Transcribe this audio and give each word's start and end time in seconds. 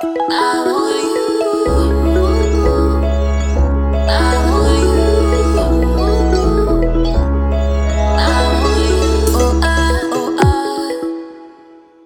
I 0.00 0.62
want 0.64 1.04
you. 1.06 1.17